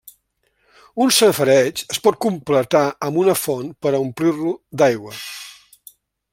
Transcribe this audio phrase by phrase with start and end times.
[1.03, 5.17] Un safareig es pot completar amb una font per a omplir-lo d'aigua.